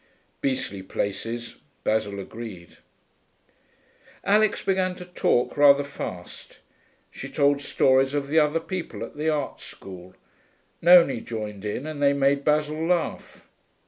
'Beastly 0.41 0.81
places,' 0.81 1.57
Basil 1.83 2.19
agreed. 2.19 2.77
Alix 4.23 4.63
began 4.63 4.95
to 4.95 5.05
talk, 5.05 5.55
rather 5.55 5.83
fast. 5.83 6.57
She 7.11 7.29
told 7.29 7.61
stories 7.61 8.15
of 8.15 8.27
the 8.27 8.39
other 8.39 8.59
people 8.59 9.03
at 9.05 9.15
the 9.15 9.29
art 9.29 9.59
school; 9.61 10.15
Nonie 10.81 11.21
joined 11.21 11.65
in, 11.65 11.85
and 11.85 12.01
they 12.01 12.13
made 12.13 12.43
Basil 12.43 12.83
laugh. 12.83 13.47